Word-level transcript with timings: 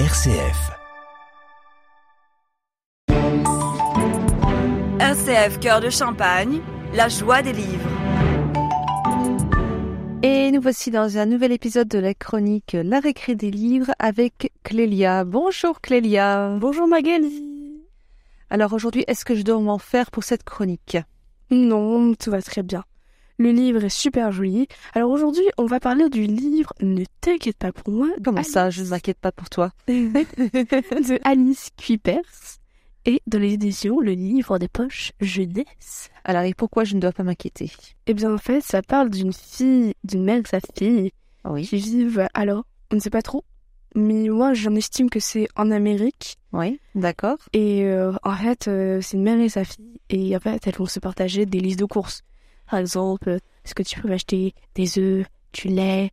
RCF. 0.00 0.72
RCF 4.98 5.60
Cœur 5.60 5.80
de 5.80 5.88
Champagne, 5.88 6.60
la 6.94 7.08
joie 7.08 7.42
des 7.42 7.52
livres. 7.52 7.88
Et 10.24 10.50
nous 10.50 10.60
voici 10.60 10.90
dans 10.90 11.16
un 11.16 11.26
nouvel 11.26 11.52
épisode 11.52 11.86
de 11.86 12.00
la 12.00 12.12
chronique 12.12 12.76
La 12.82 12.98
récré 12.98 13.36
des 13.36 13.52
livres 13.52 13.92
avec 14.00 14.52
Clélia. 14.64 15.22
Bonjour 15.22 15.80
Clélia. 15.80 16.56
Bonjour 16.58 16.88
Magali. 16.88 17.80
Alors 18.50 18.72
aujourd'hui, 18.72 19.04
est-ce 19.06 19.24
que 19.24 19.36
je 19.36 19.42
dois 19.42 19.60
m'en 19.60 19.78
faire 19.78 20.10
pour 20.10 20.24
cette 20.24 20.42
chronique? 20.42 20.98
Non, 21.52 22.14
tout 22.14 22.32
va 22.32 22.42
très 22.42 22.64
bien. 22.64 22.82
Le 23.38 23.50
livre 23.50 23.82
est 23.84 23.88
super 23.88 24.30
joli. 24.30 24.68
Alors 24.94 25.10
aujourd'hui, 25.10 25.42
on 25.58 25.66
va 25.66 25.80
parler 25.80 26.08
du 26.08 26.22
livre 26.22 26.72
Ne 26.80 27.04
t'inquiète 27.20 27.56
pas 27.56 27.72
pour 27.72 27.92
moi. 27.92 28.08
Comment 28.24 28.44
ça, 28.44 28.70
je 28.70 28.82
ne 28.84 28.88
m'inquiète 28.90 29.18
pas 29.18 29.32
pour 29.32 29.50
toi? 29.50 29.72
De 29.88 31.18
Alice 31.26 31.70
Kuipers 31.76 32.22
et 33.06 33.20
de 33.26 33.38
l'édition 33.38 34.00
Le 34.00 34.12
livre 34.12 34.58
des 34.58 34.68
poches 34.68 35.12
jeunesse. 35.20 36.10
Alors 36.24 36.42
et 36.42 36.54
pourquoi 36.54 36.84
je 36.84 36.94
ne 36.94 37.00
dois 37.00 37.12
pas 37.12 37.24
m'inquiéter? 37.24 37.72
Eh 38.06 38.14
bien 38.14 38.32
en 38.32 38.38
fait, 38.38 38.60
ça 38.60 38.82
parle 38.82 39.10
d'une 39.10 39.32
fille, 39.32 39.94
d'une 40.04 40.24
mère 40.24 40.38
et 40.40 40.48
sa 40.48 40.60
fille 40.78 41.10
Oui. 41.44 41.66
qui 41.66 41.76
vivent 41.76 42.28
alors, 42.34 42.64
on 42.92 42.96
ne 42.96 43.00
sait 43.00 43.10
pas 43.10 43.20
trop, 43.22 43.44
mais 43.96 44.28
moi 44.28 44.54
j'en 44.54 44.74
estime 44.76 45.10
que 45.10 45.20
c'est 45.20 45.48
en 45.56 45.70
Amérique. 45.72 46.36
Oui, 46.52 46.78
d'accord. 46.94 47.38
Et 47.52 47.82
euh, 47.84 48.12
en 48.22 48.36
fait, 48.36 48.68
euh, 48.68 49.00
c'est 49.02 49.16
une 49.16 49.24
mère 49.24 49.40
et 49.40 49.48
sa 49.48 49.64
fille. 49.64 50.00
Et 50.08 50.36
en 50.36 50.40
fait, 50.40 50.64
elles 50.66 50.76
vont 50.76 50.86
se 50.86 51.00
partager 51.00 51.46
des 51.46 51.58
listes 51.60 51.80
de 51.80 51.84
courses. 51.84 52.22
Par 52.68 52.78
exemple, 52.78 53.28
euh, 53.28 53.38
est-ce 53.64 53.74
que 53.74 53.82
tu 53.82 54.00
peux 54.00 54.08
m'acheter 54.08 54.54
des 54.74 54.98
œufs, 54.98 55.26
du 55.52 55.68
lait, 55.68 56.10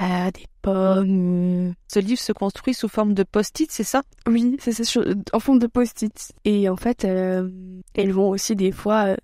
euh, 0.00 0.30
des 0.30 0.46
pommes 0.62 1.68
euh, 1.70 1.72
Ce 1.88 1.98
livre 1.98 2.20
se 2.20 2.32
construit 2.32 2.74
sous 2.74 2.88
forme 2.88 3.14
de 3.14 3.22
post-it, 3.24 3.70
c'est 3.70 3.84
ça? 3.84 4.02
Oui, 4.26 4.56
c'est 4.60 4.72
ça, 4.72 5.00
en 5.32 5.40
forme 5.40 5.58
de 5.58 5.66
post-it. 5.66 6.32
Et 6.44 6.68
en 6.68 6.76
fait, 6.76 7.04
euh, 7.04 7.48
elles 7.94 8.12
vont 8.12 8.30
aussi 8.30 8.56
des 8.56 8.72
fois, 8.72 9.08
euh, 9.08 9.16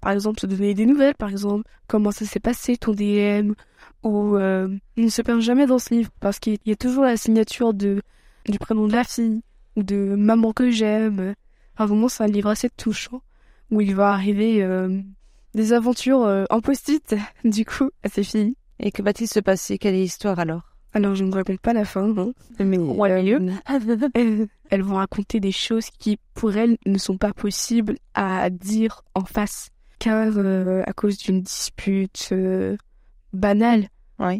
par 0.00 0.12
exemple, 0.12 0.40
se 0.40 0.46
donner 0.46 0.74
des 0.74 0.86
nouvelles, 0.86 1.14
par 1.14 1.30
exemple, 1.30 1.68
comment 1.86 2.10
ça 2.10 2.24
s'est 2.24 2.40
passé 2.40 2.76
ton 2.76 2.92
DM, 2.92 3.52
ou 4.02 4.36
euh, 4.36 4.68
il 4.96 5.04
ne 5.04 5.10
se 5.10 5.22
perd 5.22 5.40
jamais 5.40 5.66
dans 5.66 5.78
ce 5.78 5.94
livre, 5.94 6.10
parce 6.20 6.38
qu'il 6.38 6.58
y 6.66 6.72
a 6.72 6.76
toujours 6.76 7.04
la 7.04 7.16
signature 7.16 7.74
de, 7.74 8.02
du 8.48 8.58
prénom 8.58 8.86
de 8.88 8.92
la 8.92 9.04
fille, 9.04 9.42
ou 9.76 9.82
de 9.82 10.14
maman 10.16 10.52
que 10.52 10.70
j'aime. 10.70 11.34
Enfin, 11.74 11.86
vraiment, 11.86 12.08
c'est 12.08 12.24
un 12.24 12.28
livre 12.28 12.50
assez 12.50 12.68
touchant, 12.70 13.22
où 13.70 13.80
il 13.80 13.94
va 13.94 14.10
arriver 14.12 14.62
euh, 14.62 15.00
des 15.54 15.72
aventures 15.72 16.22
euh, 16.22 16.44
en 16.50 16.60
post-it, 16.60 17.14
du 17.44 17.64
coup, 17.64 17.90
à 18.02 18.08
ces 18.08 18.22
filles. 18.22 18.54
Et 18.78 18.92
que 18.92 19.02
va-t-il 19.02 19.28
se 19.28 19.40
passer? 19.40 19.78
Quelle 19.78 19.94
est 19.94 20.02
l'histoire 20.02 20.38
alors? 20.38 20.62
Alors, 20.92 21.14
je 21.14 21.24
ne 21.24 21.32
raconte 21.32 21.60
pas 21.60 21.72
la 21.72 21.84
fin, 21.84 22.12
mais 22.58 22.78
euh, 22.78 23.54
elles, 24.14 24.48
elles 24.70 24.82
vont 24.82 24.96
raconter 24.96 25.38
des 25.38 25.52
choses 25.52 25.88
qui, 25.90 26.18
pour 26.34 26.56
elles, 26.56 26.76
ne 26.86 26.98
sont 26.98 27.16
pas 27.16 27.32
possibles 27.32 27.96
à 28.14 28.50
dire 28.50 29.02
en 29.14 29.24
face. 29.24 29.70
Car 30.00 30.32
euh, 30.36 30.82
à 30.86 30.92
cause 30.92 31.18
d'une 31.18 31.42
dispute 31.42 32.30
euh, 32.32 32.76
banale 33.32 33.88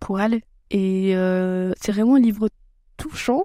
pour 0.00 0.20
elles. 0.20 0.40
Et 0.70 1.14
euh, 1.14 1.72
c'est 1.80 1.92
vraiment 1.92 2.16
un 2.16 2.20
livre 2.20 2.48
touchant. 2.96 3.44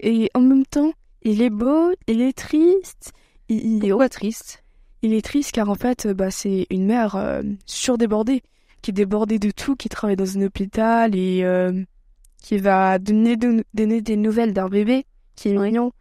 Et 0.00 0.30
en 0.34 0.40
même 0.40 0.66
temps, 0.66 0.92
il 1.22 1.42
est 1.42 1.50
beau, 1.50 1.92
il 2.06 2.20
est 2.20 2.36
triste. 2.36 3.12
Il, 3.48 3.76
il 3.76 3.84
est, 3.84 3.88
Pourquoi 3.88 4.08
triste? 4.08 4.61
Il 5.02 5.12
est 5.12 5.24
triste 5.24 5.52
car 5.52 5.68
en 5.68 5.74
fait, 5.74 6.06
bah, 6.08 6.30
c'est 6.30 6.66
une 6.70 6.86
mère 6.86 7.16
euh, 7.16 7.42
surdébordée, 7.66 8.42
qui 8.82 8.90
est 8.90 8.94
débordée 8.94 9.38
de 9.38 9.50
tout, 9.50 9.76
qui 9.76 9.88
travaille 9.88 10.16
dans 10.16 10.38
un 10.38 10.42
hôpital 10.42 11.14
et 11.14 11.44
euh, 11.44 11.82
qui 12.42 12.58
va 12.58 12.98
donner, 12.98 13.36
de- 13.36 13.64
donner 13.74 14.00
des 14.00 14.16
nouvelles 14.16 14.52
d'un 14.52 14.68
bébé 14.68 15.06
qui 15.36 15.48
est 15.48 15.58
mignon 15.58 15.92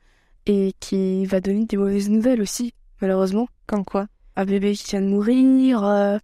et 0.45 0.73
qui 0.79 1.25
va 1.25 1.39
donner 1.41 1.65
des 1.65 1.77
mauvaises 1.77 2.09
nouvelles 2.09 2.41
aussi, 2.41 2.73
malheureusement. 3.01 3.47
Comme 3.67 3.85
quoi? 3.85 4.07
Un 4.35 4.45
bébé 4.45 4.73
qui 4.73 4.89
vient 4.91 5.01
de 5.01 5.07
mourir, 5.07 5.83
euh, 5.83 6.17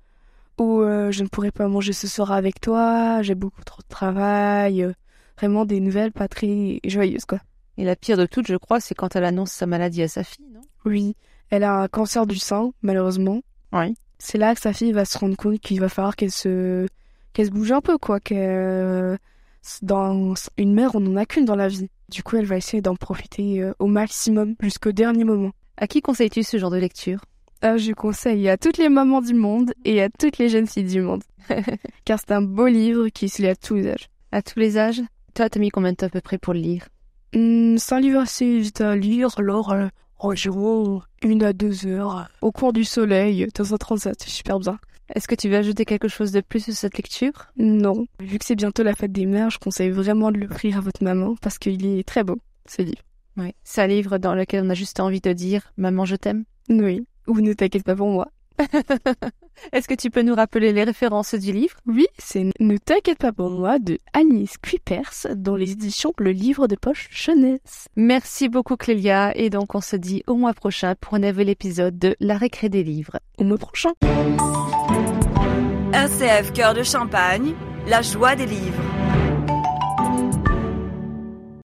ou 0.60 0.82
je 0.82 1.24
ne 1.24 1.28
pourrai 1.28 1.52
pas 1.52 1.68
manger 1.68 1.94
ce 1.94 2.08
soir 2.08 2.32
avec 2.32 2.60
toi, 2.60 3.22
j'ai 3.22 3.36
beaucoup 3.36 3.64
trop 3.64 3.82
de 3.82 3.88
travail. 3.88 4.88
vraiment 5.38 5.66
des 5.66 5.80
nouvelles 5.80 6.12
pas 6.12 6.28
très 6.28 6.80
joyeuses, 6.84 7.26
quoi. 7.26 7.40
Et 7.78 7.86
la 7.86 7.96
pire 7.96 8.18
de 8.18 8.26
toutes, 8.26 8.48
je 8.48 8.56
crois, 8.56 8.80
c'est 8.80 8.96
quand 8.96 9.16
elle 9.16 9.24
annonce 9.24 9.52
sa 9.52 9.68
maladie 9.68 10.02
à 10.02 10.08
sa 10.08 10.24
fille, 10.24 10.48
non? 10.52 10.62
Oui, 10.86 11.16
elle 11.50 11.64
a 11.64 11.82
un 11.82 11.88
cancer 11.88 12.28
du 12.28 12.38
sein, 12.38 12.72
malheureusement. 12.82 13.42
Oui. 13.74 13.96
C'est 14.20 14.38
là 14.38 14.56
que 14.56 14.62
sa 14.62 14.74
fille 14.74 14.92
va 14.92 15.06
se 15.06 15.18
rendre 15.18 15.36
compte 15.36 15.60
qu'il 15.60 15.80
va 15.80 15.90
falloir 15.90 16.16
qu'elle 16.16 16.32
se 16.32 16.88
qu'elle 17.34 17.46
se 17.46 17.52
bouge 17.52 17.72
un 17.72 17.82
peu 17.82 17.98
quoi 17.98 18.20
que 18.20 19.18
dans 19.82 20.34
une 20.58 20.74
mère 20.74 20.96
on 20.96 21.00
n'en 21.00 21.16
a 21.18 21.26
qu'une 21.26 21.46
dans 21.46 21.56
la 21.56 21.68
vie. 21.68 21.90
Du 22.10 22.24
coup, 22.24 22.38
elle 22.38 22.46
va 22.46 22.58
essayer 22.58 22.82
d'en 22.82 22.96
profiter 22.96 23.62
euh, 23.62 23.74
au 23.80 23.88
maximum 23.88 24.56
jusqu'au 24.62 24.94
dernier 24.94 25.26
moment. 25.26 25.52
À 25.76 25.88
qui 25.88 26.02
conseilles-tu 26.02 26.44
ce 26.44 26.58
genre 26.58 26.72
de 26.72 26.78
lecture? 26.78 27.20
Ah, 27.62 27.78
je 27.78 27.92
conseille 27.92 28.48
à 28.50 28.58
toutes 28.58 28.78
les 28.78 28.88
mamans 28.88 29.22
du 29.22 29.34
monde 29.34 29.74
et 29.84 30.02
à 30.02 30.10
toutes 30.10 30.38
les 30.38 30.48
jeunes 30.48 30.68
filles 30.68 30.86
du 30.86 31.02
monde. 31.02 31.24
Car 32.06 32.20
c'est 32.20 32.32
un 32.32 32.42
beau 32.42 32.68
livre 32.68 33.10
qui 33.10 33.30
se 33.30 33.42
lit 33.42 33.50
à 33.50 33.56
tous 33.56 33.76
les 33.76 33.88
âges. 33.90 34.10
À 34.32 34.42
tous 34.42 34.60
les 34.60 34.78
âges? 34.78 35.02
Toi, 35.34 35.50
t'as 35.50 35.60
mis 35.60 35.70
combien 35.70 35.92
de 35.92 35.98
temps 35.98 36.06
à 36.06 36.10
peu 36.10 36.22
près 36.22 36.38
pour 36.38 36.54
le 36.54 36.60
lire? 36.60 36.88
Hum, 37.36 37.78
c'est 37.78 37.96
un 37.96 38.00
livre 38.00 38.22
assez 38.22 38.60
vite 38.60 38.82
à 38.82 38.96
lire, 38.96 39.30
alors 39.38 39.72
euh, 39.72 39.88
environ 40.20 41.02
une 41.22 41.44
à 41.44 41.54
deux 41.54 41.86
heures 41.86 42.30
au 42.42 42.52
cours 42.52 42.74
du 42.74 42.84
soleil, 42.84 43.48
dans 43.56 43.74
un 43.74 43.78
transat, 43.78 44.22
super 44.24 44.60
bien. 44.60 44.80
Est-ce 45.16 45.28
que 45.28 45.36
tu 45.36 45.48
veux 45.48 45.56
ajouter 45.56 45.86
quelque 45.86 46.10
chose 46.10 46.32
de 46.32 46.42
plus 46.42 46.66
sur 46.66 46.74
cette 46.74 46.98
lecture? 46.98 47.48
Non. 47.56 48.08
Vu 48.20 48.40
que 48.40 48.46
c'est 48.46 48.56
bientôt 48.56 48.84
la 48.84 48.94
fête 48.94 49.14
des 49.14 49.26
mères, 49.26 49.50
je 49.50 49.58
conseille 49.58 49.90
vraiment 49.90 50.32
de 50.32 50.38
l'offrir 50.38 50.78
à 50.78 50.82
votre 50.82 51.04
maman 51.04 51.36
parce 51.42 51.58
qu'il 51.58 51.86
est 51.86 52.06
très 52.06 52.24
beau, 52.24 52.38
ce 52.68 52.82
livre. 52.82 53.02
Oui. 53.38 53.54
C'est 53.64 53.82
un 53.82 53.88
livre 53.88 54.18
dans 54.18 54.36
lequel 54.36 54.66
on 54.66 54.70
a 54.70 54.74
juste 54.74 55.00
envie 55.00 55.22
de 55.22 55.32
dire 55.32 55.72
«Maman, 55.78 56.06
je 56.06 56.16
t'aime 56.16 56.44
Oui. 56.70 57.08
Ou 57.28 57.40
ne 57.40 57.54
t'inquiète 57.54 57.84
pas 57.84 57.96
pour 57.96 58.10
moi.». 58.10 58.28
Est-ce 59.72 59.88
que 59.88 59.94
tu 59.94 60.10
peux 60.10 60.22
nous 60.22 60.36
rappeler 60.36 60.74
les 60.74 60.84
références 60.84 61.36
du 61.36 61.52
livre? 61.52 61.76
Oui, 61.86 62.08
c'est 62.18 62.52
Ne 62.60 62.78
t'inquiète 62.78 63.18
pas 63.20 63.32
pour 63.32 63.50
moi 63.50 63.80
de 63.80 64.00
Alice 64.14 64.58
Kuipers 64.58 65.28
dans 65.36 65.56
les 65.56 65.72
éditions 65.72 66.14
Le 66.18 66.32
Livre 66.32 66.68
de 66.68 66.76
Poche 66.76 67.08
Jeunesse. 67.12 67.88
Merci 67.96 68.50
beaucoup 68.50 68.76
Clélia 68.76 69.36
et 69.36 69.50
donc 69.50 69.76
on 69.76 69.82
se 69.82 69.96
dit 69.96 70.24
au 70.28 70.36
mois 70.36 70.54
prochain 70.54 70.96
pour 71.00 71.16
un 71.16 71.20
nouvel 71.20 71.50
épisode 71.50 71.98
de 71.98 72.16
La 72.20 72.38
récré 72.38 72.70
des 72.70 72.84
livres. 72.84 73.20
Au 73.38 73.44
mois 73.44 73.58
prochain. 73.58 73.92
RCF 75.94 76.54
Cœur 76.54 76.74
de 76.74 76.84
Champagne, 76.84 77.54
la 77.88 78.02
joie 78.02 78.36
des 78.36 78.46
livres. 78.46 78.87